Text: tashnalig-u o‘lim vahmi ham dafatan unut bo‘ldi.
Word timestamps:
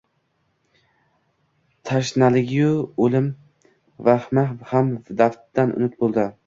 tashnalig-u 1.89 2.73
o‘lim 3.09 3.31
vahmi 4.09 4.49
ham 4.75 4.93
dafatan 5.23 5.81
unut 5.81 5.99
bo‘ldi. 6.05 6.33